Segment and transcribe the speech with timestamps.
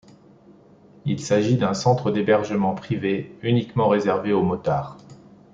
[1.05, 4.97] Il s'agit d'un centre d'hébergement privé uniquement réservé aux Motards.